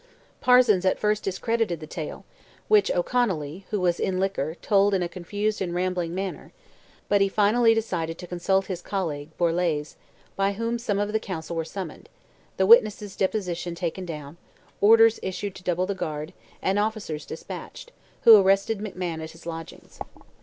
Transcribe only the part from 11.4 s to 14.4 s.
were summoned, the witness's deposition taken down,